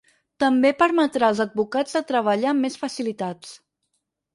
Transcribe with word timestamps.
També 0.43 0.71
permetrà 0.79 1.29
als 1.29 1.43
advocats 1.47 2.01
de 2.01 2.03
treballar 2.13 2.53
amb 2.57 2.67
més 2.69 2.83
facilitats. 2.87 3.59